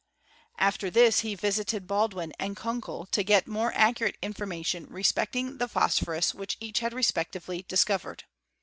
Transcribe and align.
After 0.57 0.89
this 0.89 1.19
he 1.19 1.35
visited 1.35 1.85
Baldwin 1.85 2.33
and 2.39 2.57
Kunkel, 2.57 3.05
to 3.11 3.21
get 3.23 3.45
more 3.45 3.71
accurate 3.75 4.17
information 4.19 4.87
respecting 4.89 5.59
the 5.59 5.67
phosphorns 5.67 6.33
which 6.33 6.57
each 6.59 6.79
had 6.79 6.91
respectively 6.95 7.65
discovered. 7.67 8.23